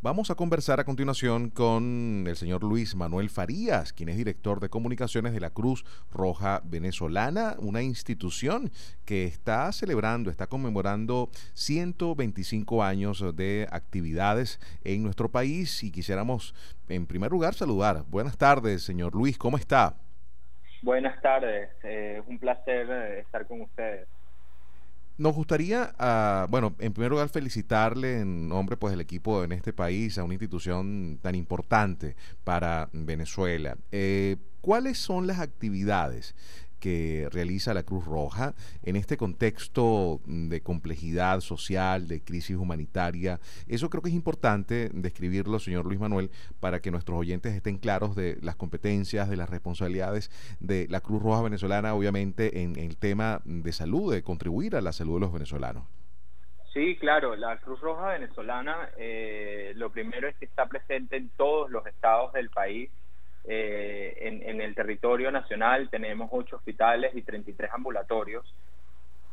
Vamos 0.00 0.30
a 0.30 0.36
conversar 0.36 0.78
a 0.78 0.84
continuación 0.84 1.50
con 1.50 2.24
el 2.28 2.36
señor 2.36 2.62
Luis 2.62 2.94
Manuel 2.94 3.30
Farías, 3.30 3.92
quien 3.92 4.08
es 4.08 4.16
director 4.16 4.60
de 4.60 4.68
comunicaciones 4.68 5.32
de 5.32 5.40
la 5.40 5.50
Cruz 5.50 5.84
Roja 6.12 6.60
Venezolana, 6.62 7.56
una 7.58 7.82
institución 7.82 8.70
que 9.04 9.24
está 9.24 9.72
celebrando, 9.72 10.30
está 10.30 10.46
conmemorando 10.46 11.30
125 11.54 12.84
años 12.84 13.24
de 13.34 13.66
actividades 13.72 14.60
en 14.84 15.02
nuestro 15.02 15.30
país 15.30 15.82
y 15.82 15.90
quisiéramos 15.90 16.54
en 16.88 17.04
primer 17.08 17.32
lugar 17.32 17.54
saludar. 17.54 18.04
Buenas 18.06 18.38
tardes, 18.38 18.84
señor 18.84 19.16
Luis, 19.16 19.36
¿cómo 19.36 19.56
está? 19.56 19.96
Buenas 20.80 21.20
tardes, 21.20 21.70
es 21.82 22.22
un 22.28 22.38
placer 22.38 22.86
eh, 22.88 23.18
estar 23.18 23.48
con 23.48 23.62
ustedes. 23.62 24.06
Nos 25.18 25.34
gustaría, 25.34 25.92
ah, 25.98 26.46
bueno, 26.48 26.76
en 26.78 26.92
primer 26.92 27.10
lugar 27.10 27.28
felicitarle 27.28 28.20
en 28.20 28.48
nombre 28.48 28.76
pues 28.76 28.92
del 28.92 29.00
equipo 29.00 29.42
en 29.42 29.50
este 29.50 29.72
país 29.72 30.16
a 30.16 30.22
una 30.22 30.34
institución 30.34 31.18
tan 31.20 31.34
importante 31.34 32.14
para 32.44 32.88
Venezuela. 32.92 33.76
Eh, 33.90 34.36
¿Cuáles 34.60 34.98
son 34.98 35.26
las 35.26 35.40
actividades 35.40 36.36
que 36.78 37.28
realiza 37.30 37.74
la 37.74 37.82
Cruz 37.82 38.04
Roja 38.04 38.54
en 38.82 38.96
este 38.96 39.16
contexto 39.16 40.20
de 40.26 40.60
complejidad 40.60 41.40
social, 41.40 42.08
de 42.08 42.22
crisis 42.22 42.56
humanitaria. 42.56 43.40
Eso 43.66 43.90
creo 43.90 44.02
que 44.02 44.08
es 44.08 44.14
importante 44.14 44.90
describirlo, 44.92 45.58
señor 45.58 45.86
Luis 45.86 46.00
Manuel, 46.00 46.30
para 46.60 46.80
que 46.80 46.90
nuestros 46.90 47.18
oyentes 47.18 47.54
estén 47.54 47.78
claros 47.78 48.16
de 48.16 48.38
las 48.42 48.56
competencias, 48.56 49.28
de 49.28 49.36
las 49.36 49.50
responsabilidades 49.50 50.30
de 50.60 50.86
la 50.88 51.00
Cruz 51.00 51.22
Roja 51.22 51.42
venezolana, 51.42 51.94
obviamente 51.94 52.62
en, 52.62 52.76
el 52.76 52.96
tema 52.96 53.40
de 53.44 53.72
salud, 53.72 54.12
de 54.12 54.22
contribuir 54.22 54.76
a 54.76 54.80
la 54.80 54.92
salud 54.92 55.14
de 55.14 55.20
los 55.20 55.32
venezolanos. 55.32 55.84
Sí, 56.72 56.96
claro, 56.96 57.34
la 57.34 57.58
Cruz 57.58 57.80
Roja 57.80 58.10
venezolana 58.10 58.90
eh, 58.98 59.72
lo 59.76 59.90
primero 59.90 60.28
es 60.28 60.36
que 60.36 60.44
está 60.44 60.66
presente 60.66 61.16
en 61.16 61.30
todos 61.30 61.70
los 61.70 61.84
estados 61.86 62.32
del 62.34 62.50
país 62.50 62.90
eh, 63.44 63.97
en, 64.60 64.68
el 64.68 64.74
territorio 64.74 65.30
nacional 65.30 65.88
tenemos 65.90 66.28
ocho 66.32 66.56
hospitales 66.56 67.14
y 67.14 67.22
33 67.22 67.70
ambulatorios. 67.72 68.54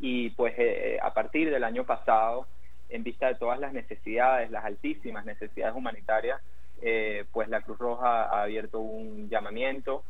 Y 0.00 0.30
pues 0.30 0.54
eh, 0.58 0.98
a 1.02 1.14
partir 1.14 1.50
del 1.50 1.64
año 1.64 1.84
pasado, 1.84 2.46
en 2.88 3.04
vista 3.04 3.28
de 3.28 3.36
todas 3.36 3.58
las 3.60 3.72
necesidades, 3.72 4.50
las 4.50 4.64
altísimas 4.64 5.24
necesidades 5.24 5.74
humanitarias, 5.74 6.40
eh, 6.82 7.24
pues 7.32 7.48
la 7.48 7.60
Cruz 7.60 7.78
Roja 7.78 8.24
ha 8.24 8.42
abierto 8.42 8.80
un 8.80 9.28
llamamiento 9.28 10.04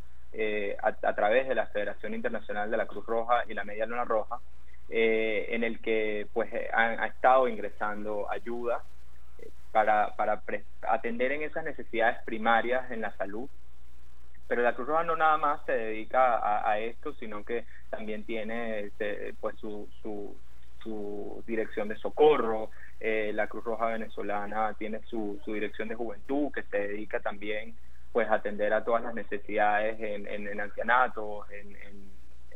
a, 0.82 1.12
través 1.14 1.46
de 1.46 1.54
la 1.54 1.66
Federación 1.66 2.14
Internacional 2.14 2.70
de 2.70 2.78
la 2.78 2.86
Cruz 2.86 3.04
Roja 3.04 3.44
y 3.46 3.52
la 3.52 3.64
Media 3.64 3.84
Luna 3.84 4.06
Roja, 4.06 4.40
en 4.88 5.62
el 5.62 5.78
que 5.80 6.26
pues 6.32 6.50
ha, 6.72 7.06
estado 7.06 7.48
ingresando 7.48 8.30
ayuda 8.30 8.82
para, 9.72 10.16
para 10.16 10.42
atender 10.88 11.32
en 11.32 11.42
esas 11.42 11.64
necesidades 11.64 12.16
primarias 12.24 12.90
en 12.90 13.02
la 13.02 13.14
salud 13.18 13.46
pero 14.48 14.62
la 14.62 14.74
Cruz 14.74 14.88
Roja 14.88 15.04
no 15.04 15.16
nada 15.16 15.36
más 15.38 15.64
se 15.64 15.72
dedica 15.72 16.68
a, 16.68 16.78
esto, 16.78 17.14
sino 17.14 17.44
que 17.44 17.64
también 17.90 18.24
tiene 18.24 18.80
este, 18.80 19.34
pues 19.40 19.56
su, 19.58 19.88
su, 20.02 20.36
dirección 21.46 21.88
de 21.88 21.96
socorro, 21.96 22.70
eh, 22.98 23.30
la 23.32 23.46
Cruz 23.46 23.64
Roja 23.64 23.86
venezolana 23.86 24.74
tiene 24.74 25.00
su, 25.06 25.40
su 25.44 25.54
dirección 25.54 25.88
de 25.88 25.94
juventud 25.94 26.50
que 26.52 26.64
se 26.64 26.88
dedica 26.88 27.20
también 27.20 27.74
pues 28.12 28.28
a 28.28 28.34
atender 28.34 28.72
a 28.72 28.84
todas 28.84 29.02
las 29.02 29.14
necesidades 29.14 29.98
en, 30.00 30.26
en, 30.26 30.60
ancianatos, 30.60 31.50
en, 31.50 31.76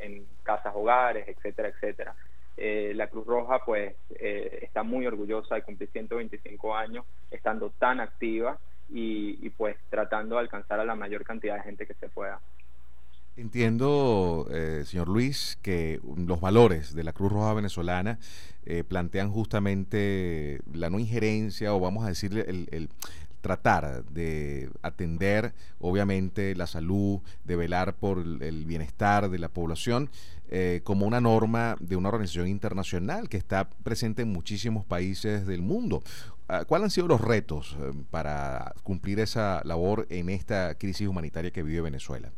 en, 0.00 0.26
casas 0.42 0.72
hogares, 0.76 1.26
etcétera, 1.26 1.68
etcétera. 1.68 2.14
Eh, 2.56 2.92
la 2.94 3.08
Cruz 3.08 3.26
Roja 3.26 3.64
pues 3.64 3.94
eh, 4.10 4.60
está 4.62 4.82
muy 4.82 5.06
orgullosa 5.06 5.56
de 5.56 5.62
cumplir 5.62 5.90
125 5.90 6.76
años 6.76 7.04
estando 7.30 7.70
tan 7.70 8.00
activa 8.00 8.58
y, 8.88 9.50
pues 9.50 9.76
tratando 9.90 10.36
de 10.36 10.42
alcanzar 10.42 10.80
a 10.80 10.84
la 10.84 10.94
mayor 10.94 11.24
cantidad 11.24 11.56
de 11.56 11.62
gente 11.62 11.86
que 11.86 11.94
se 11.94 12.08
pueda. 12.08 12.40
Entiendo, 13.36 14.46
eh, 14.50 14.84
señor 14.86 15.08
Luis, 15.08 15.58
que 15.60 16.00
los 16.16 16.40
valores 16.40 16.94
de 16.94 17.04
la 17.04 17.12
Cruz 17.12 17.32
Roja 17.32 17.52
venezolana 17.52 18.18
eh, 18.64 18.82
plantean 18.82 19.30
justamente 19.30 20.60
la 20.72 20.88
no 20.88 20.98
injerencia 20.98 21.74
o 21.74 21.80
vamos 21.80 22.04
a 22.06 22.08
decir 22.08 22.32
el, 22.48 22.88
tratar 23.42 24.04
de 24.06 24.70
atender 24.82 25.52
obviamente 25.78 26.54
la 26.56 26.66
salud, 26.66 27.20
de 27.44 27.56
velar 27.56 27.94
por 27.94 28.18
el 28.18 28.64
bienestar 28.64 29.28
de 29.28 29.38
la 29.38 29.48
población 29.48 30.10
eh, 30.48 30.80
como 30.84 31.06
una 31.06 31.20
norma 31.20 31.76
de 31.80 31.96
una 31.96 32.08
organización 32.08 32.46
internacional 32.46 33.28
que 33.28 33.36
está 33.36 33.68
presente 33.68 34.22
en 34.22 34.32
muchísimos 34.32 34.84
países 34.84 35.44
del 35.44 35.60
mundo. 35.60 36.04
Ah, 36.48 36.64
¿Cuáles 36.66 36.84
han 36.84 36.90
sido 36.90 37.08
los 37.08 37.20
retos 37.20 37.76
eh, 37.80 37.92
para 38.10 38.72
cumplir 38.84 39.18
esa 39.18 39.62
labor 39.64 40.06
en 40.10 40.28
esta 40.28 40.76
crisis 40.78 41.08
humanitaria 41.08 41.50
que 41.50 41.62
vive 41.62 41.80
Venezuela? 41.80 42.30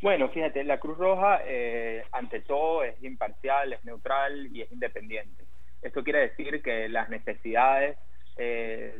Bueno, 0.00 0.30
fíjate, 0.30 0.64
la 0.64 0.80
Cruz 0.80 0.96
Roja 0.96 1.40
eh, 1.44 2.04
ante 2.12 2.40
todo 2.40 2.82
es 2.84 3.02
imparcial, 3.02 3.74
es 3.74 3.84
neutral 3.84 4.48
y 4.54 4.62
es 4.62 4.72
independiente. 4.72 5.44
Esto 5.82 6.02
quiere 6.02 6.20
decir 6.20 6.62
que 6.62 6.88
las 6.88 7.10
necesidades 7.10 7.98
eh, 8.36 8.94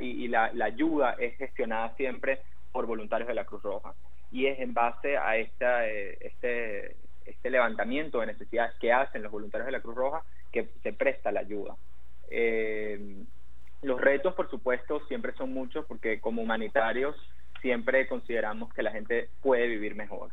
y, 0.00 0.28
la, 0.28 0.50
ayuda 0.62 1.16
es 1.18 1.36
gestionada 1.38 1.94
siempre 1.96 2.40
por 2.72 2.86
voluntarios 2.86 3.28
de 3.28 3.34
la 3.34 3.44
Cruz 3.44 3.62
Roja 3.62 3.94
y 4.30 4.46
es 4.46 4.58
en 4.60 4.74
base 4.74 5.16
a 5.16 5.36
esta, 5.36 5.88
eh, 5.88 6.18
este, 6.20 6.96
este 7.24 7.50
levantamiento 7.50 8.20
de 8.20 8.26
necesidades 8.26 8.74
que 8.80 8.92
hacen 8.92 9.22
los 9.22 9.32
voluntarios 9.32 9.66
de 9.66 9.72
la 9.72 9.80
Cruz 9.80 9.94
Roja 9.94 10.22
que 10.52 10.68
se 10.82 10.92
presta 10.92 11.32
la 11.32 11.40
ayuda. 11.40 11.76
Eh, 12.30 13.24
los 13.82 14.00
retos, 14.00 14.34
por 14.34 14.48
supuesto, 14.50 15.00
siempre 15.08 15.32
son 15.34 15.52
muchos 15.52 15.84
porque 15.86 16.20
como 16.20 16.42
humanitarios 16.42 17.16
siempre 17.60 18.06
consideramos 18.06 18.72
que 18.72 18.82
la 18.82 18.90
gente 18.90 19.28
puede 19.42 19.66
vivir 19.68 19.94
mejor. 19.94 20.30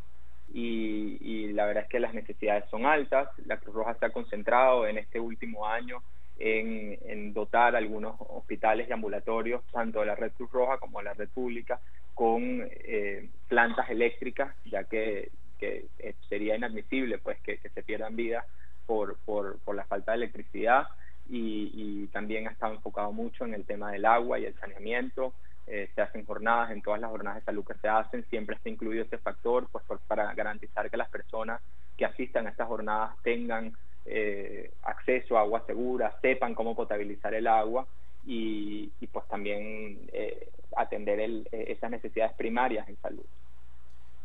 Y, 0.53 1.17
y, 1.21 1.53
la 1.53 1.65
verdad 1.65 1.83
es 1.83 1.89
que 1.89 1.99
las 1.99 2.13
necesidades 2.13 2.65
son 2.69 2.85
altas. 2.85 3.29
La 3.45 3.57
Cruz 3.57 3.73
Roja 3.73 3.95
se 3.95 4.05
ha 4.05 4.09
concentrado 4.09 4.85
en 4.85 4.97
este 4.97 5.19
último 5.19 5.65
año 5.65 6.01
en, 6.43 7.33
dotar 7.33 7.75
algunos 7.75 8.15
hospitales 8.19 8.89
y 8.89 8.93
ambulatorios, 8.93 9.63
tanto 9.71 9.99
de 9.99 10.07
la 10.07 10.15
Red 10.15 10.33
Cruz 10.33 10.51
Roja 10.51 10.77
como 10.77 10.99
de 10.99 11.05
la 11.05 11.13
Red 11.13 11.29
Pública, 11.29 11.79
con 12.13 12.67
eh, 12.69 13.29
plantas 13.47 13.89
eléctricas, 13.89 14.53
ya 14.65 14.83
que, 14.83 15.31
eh, 15.61 16.15
sería 16.27 16.55
inadmisible 16.55 17.19
pues 17.19 17.39
que, 17.41 17.57
se 17.57 17.83
pierdan 17.83 18.15
vidas 18.15 18.45
por, 18.85 19.17
por 19.19 19.75
la 19.75 19.85
falta 19.85 20.11
de 20.11 20.17
electricidad. 20.17 20.87
Y, 21.31 21.71
y, 21.73 22.07
también 22.07 22.47
ha 22.47 22.51
estado 22.51 22.73
enfocado 22.73 23.11
mucho 23.13 23.45
en 23.45 23.53
el 23.53 23.63
tema 23.65 23.91
del 23.91 24.05
agua 24.05 24.37
y 24.37 24.45
el 24.45 24.53
saneamiento. 24.59 25.33
Eh, 25.65 25.89
se 25.95 26.01
hacen 26.01 26.25
jornadas, 26.25 26.71
en 26.71 26.81
todas 26.81 26.99
las 26.99 27.09
jornadas 27.09 27.39
de 27.39 27.45
salud 27.45 27.63
que 27.65 27.75
se 27.75 27.87
hacen, 27.87 28.25
siempre 28.29 28.55
está 28.55 28.67
incluido 28.69 29.03
ese 29.03 29.17
factor 29.17 29.67
pues 29.71 29.85
para 30.07 30.33
garantizar 30.33 30.89
que 30.89 30.97
las 30.97 31.09
personas 31.09 31.61
que 31.97 32.03
asistan 32.03 32.47
a 32.47 32.49
estas 32.49 32.67
jornadas 32.67 33.15
tengan 33.23 33.73
eh, 34.05 34.71
acceso 34.83 35.37
a 35.37 35.41
agua 35.41 35.63
segura, 35.65 36.17
sepan 36.21 36.55
cómo 36.55 36.75
potabilizar 36.75 37.33
el 37.35 37.47
agua 37.47 37.85
y, 38.25 38.87
pues 39.11 39.27
también 39.27 39.99
eh, 40.11 40.49
atender 40.75 41.19
el, 41.19 41.47
eh, 41.51 41.65
esas 41.69 41.91
necesidades 41.91 42.33
primarias 42.33 42.87
en 42.89 42.97
salud. 42.97 43.25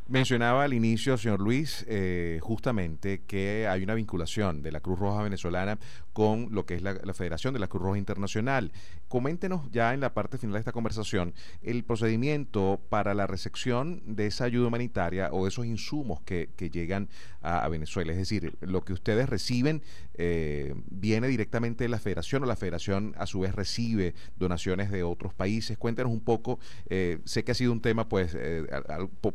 Mencionaba 0.08 0.62
al 0.62 0.72
inicio, 0.72 1.18
señor 1.18 1.40
Luis, 1.40 1.84
eh, 1.88 2.38
justamente 2.40 3.22
que 3.26 3.66
hay 3.66 3.82
una 3.82 3.94
vinculación 3.94 4.62
de 4.62 4.70
la 4.70 4.78
Cruz 4.78 5.00
Roja 5.00 5.20
venezolana 5.24 5.80
con 6.12 6.48
lo 6.52 6.64
que 6.64 6.76
es 6.76 6.82
la, 6.82 6.94
Federación 7.12 7.52
de 7.54 7.60
la 7.60 7.66
Cruz 7.66 7.82
Roja 7.82 7.98
Internacional. 7.98 8.70
Coméntenos 9.08 9.68
ya 9.72 9.92
en 9.94 10.00
la 10.00 10.14
parte 10.14 10.38
final 10.38 10.54
de 10.54 10.60
esta 10.60 10.70
conversación 10.70 11.34
el 11.60 11.82
procedimiento 11.82 12.80
para 12.88 13.14
la 13.14 13.26
recepción 13.26 14.00
de 14.06 14.26
esa 14.26 14.44
ayuda 14.44 14.68
humanitaria 14.68 15.30
o 15.32 15.48
esos 15.48 15.66
insumos 15.66 16.22
que, 16.22 16.48
llegan 16.72 17.08
a, 17.42 17.68
Venezuela. 17.68 18.12
Es 18.12 18.18
decir, 18.18 18.56
lo 18.60 18.82
que 18.82 18.92
ustedes 18.92 19.28
reciben 19.28 19.82
eh, 20.14 20.74
viene 20.88 21.26
directamente 21.26 21.84
de 21.84 21.88
la 21.88 21.98
Federación 21.98 22.44
o 22.44 22.46
la 22.46 22.56
Federación 22.56 23.12
a 23.18 23.26
su 23.26 23.40
vez 23.40 23.54
recibe 23.54 24.14
donaciones 24.36 24.90
de 24.90 25.02
otros 25.02 25.34
países. 25.34 25.76
Cuéntenos 25.78 26.12
un 26.12 26.20
poco, 26.20 26.60
eh, 26.88 27.18
sé 27.24 27.44
que 27.44 27.52
ha 27.52 27.54
sido 27.56 27.72
un 27.72 27.80
tema 27.80 28.09
pues 28.09 28.36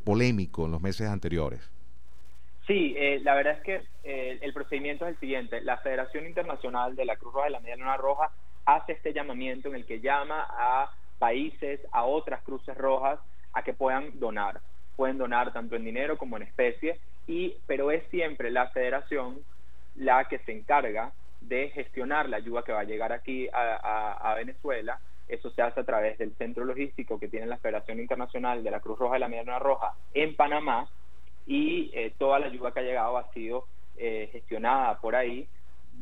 polémico 0.03 0.60
en 0.65 0.71
los 0.71 0.81
meses 0.81 1.07
anteriores? 1.07 1.69
Sí, 2.67 2.93
eh, 2.97 3.19
la 3.23 3.35
verdad 3.35 3.57
es 3.57 3.63
que 3.63 3.81
eh, 4.03 4.39
el 4.41 4.53
procedimiento 4.53 5.05
es 5.05 5.13
el 5.13 5.19
siguiente. 5.19 5.61
La 5.61 5.77
Federación 5.77 6.25
Internacional 6.25 6.95
de 6.95 7.05
la 7.05 7.17
Cruz 7.17 7.33
Roja 7.33 7.49
y 7.49 7.51
la 7.51 7.59
Media 7.59 7.75
Luna 7.75 7.97
Roja 7.97 8.31
hace 8.65 8.93
este 8.93 9.13
llamamiento 9.13 9.69
en 9.69 9.75
el 9.75 9.85
que 9.85 9.99
llama 9.99 10.45
a 10.49 10.91
países, 11.19 11.79
a 11.91 12.03
otras 12.03 12.41
cruces 12.43 12.77
rojas, 12.77 13.19
a 13.53 13.63
que 13.63 13.73
puedan 13.73 14.19
donar. 14.19 14.61
Pueden 14.95 15.17
donar 15.17 15.51
tanto 15.51 15.75
en 15.75 15.83
dinero 15.83 16.17
como 16.17 16.37
en 16.37 16.43
especie, 16.43 16.99
y, 17.27 17.55
pero 17.67 17.91
es 17.91 18.03
siempre 18.09 18.51
la 18.51 18.69
federación 18.69 19.39
la 19.95 20.25
que 20.25 20.39
se 20.39 20.51
encarga 20.51 21.11
de 21.41 21.69
gestionar 21.71 22.29
la 22.29 22.37
ayuda 22.37 22.63
que 22.63 22.71
va 22.71 22.81
a 22.81 22.85
llegar 22.85 23.11
aquí 23.11 23.49
a 23.51 24.33
Venezuela 24.37 24.99
eso 25.33 25.49
se 25.51 25.61
hace 25.61 25.79
a 25.79 25.85
través 25.85 26.17
del 26.17 26.35
centro 26.35 26.65
logístico 26.65 27.19
que 27.19 27.27
tiene 27.27 27.45
la 27.47 27.57
Federación 27.57 27.99
Internacional 27.99 28.63
de 28.63 28.71
la 28.71 28.79
Cruz 28.79 28.99
Roja 28.99 29.17
y 29.17 29.19
la 29.19 29.27
Mediana 29.27 29.59
Roja 29.59 29.93
en 30.13 30.35
Panamá 30.35 30.89
y 31.47 31.89
eh, 31.93 32.13
toda 32.17 32.39
la 32.39 32.47
ayuda 32.47 32.71
que 32.71 32.79
ha 32.79 32.83
llegado 32.83 33.17
ha 33.17 33.31
sido 33.33 33.65
eh, 33.97 34.29
gestionada 34.31 34.99
por 34.99 35.15
ahí, 35.15 35.47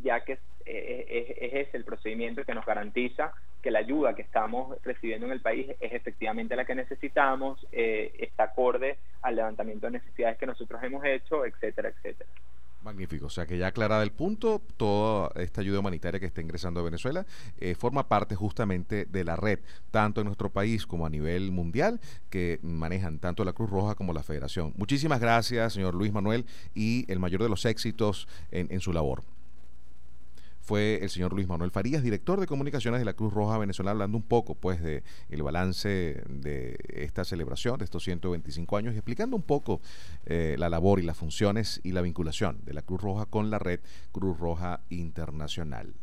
ya 0.03 0.21
que 0.21 0.33
es, 0.33 0.39
es, 0.65 1.73
el 1.73 1.83
procedimiento 1.83 2.43
que 2.43 2.53
nos 2.53 2.65
garantiza 2.65 3.33
que 3.61 3.71
la 3.71 3.79
ayuda 3.79 4.15
que 4.15 4.21
estamos 4.21 4.77
recibiendo 4.83 5.25
en 5.25 5.33
el 5.33 5.41
país 5.41 5.69
es 5.79 5.93
efectivamente 5.93 6.55
la 6.55 6.65
que 6.65 6.75
necesitamos, 6.75 7.65
eh, 7.71 8.13
está 8.19 8.43
acorde 8.43 8.97
al 9.21 9.35
levantamiento 9.35 9.87
de 9.87 9.93
necesidades 9.93 10.37
que 10.37 10.45
nosotros 10.45 10.81
hemos 10.83 11.03
hecho, 11.03 11.45
etcétera, 11.45 11.89
etcétera. 11.89 12.29
Magnífico, 12.81 13.25
o 13.25 13.29
sea 13.29 13.45
que 13.45 13.57
ya 13.57 13.67
aclarada 13.67 14.03
el 14.03 14.11
punto, 14.11 14.61
toda 14.77 15.31
esta 15.35 15.61
ayuda 15.61 15.79
humanitaria 15.79 16.19
que 16.19 16.25
está 16.25 16.41
ingresando 16.41 16.79
a 16.79 16.83
Venezuela 16.83 17.25
eh, 17.57 17.75
forma 17.75 18.07
parte 18.07 18.35
justamente 18.35 19.05
de 19.05 19.23
la 19.25 19.35
red, 19.35 19.59
tanto 19.91 20.21
en 20.21 20.27
nuestro 20.27 20.49
país 20.49 20.85
como 20.85 21.05
a 21.05 21.09
nivel 21.09 21.51
mundial, 21.51 21.99
que 22.29 22.59
manejan 22.61 23.19
tanto 23.19 23.43
la 23.43 23.53
Cruz 23.53 23.69
Roja 23.69 23.95
como 23.95 24.13
la 24.13 24.23
Federación. 24.23 24.73
Muchísimas 24.77 25.19
gracias, 25.19 25.73
señor 25.73 25.93
Luis 25.93 26.13
Manuel, 26.13 26.45
y 26.73 27.05
el 27.11 27.19
mayor 27.19 27.43
de 27.43 27.49
los 27.49 27.65
éxitos 27.65 28.27
en 28.51 28.79
su 28.79 28.93
labor 28.93 29.23
fue 30.69 30.99
el 31.01 31.09
señor 31.09 31.33
Luis 31.33 31.47
Manuel 31.47 31.71
Farías, 31.71 32.03
director 32.03 32.39
de 32.39 32.45
comunicaciones 32.45 33.01
de 33.01 33.05
la 33.05 33.15
Cruz 33.15 33.33
Roja 33.33 33.57
Venezolana, 33.57 33.93
hablando 33.93 34.17
un 34.17 34.23
poco 34.23 34.53
pues 34.53 34.79
de 34.83 35.01
el 35.29 35.41
balance 35.41 36.21
de 36.29 36.77
esta 36.89 37.25
celebración 37.25 37.79
de 37.79 37.85
estos 37.85 38.03
125 38.03 38.77
años 38.77 38.93
y 38.93 38.97
explicando 38.97 39.35
un 39.35 39.41
poco 39.41 39.81
eh, 40.27 40.57
la 40.59 40.69
labor 40.69 40.99
y 40.99 41.03
las 41.03 41.17
funciones 41.17 41.81
y 41.83 41.91
la 41.91 42.01
vinculación 42.01 42.59
de 42.65 42.73
la 42.73 42.83
Cruz 42.83 43.01
Roja 43.01 43.25
con 43.25 43.49
la 43.49 43.57
red 43.57 43.79
Cruz 44.11 44.37
Roja 44.37 44.81
Internacional. 44.89 45.95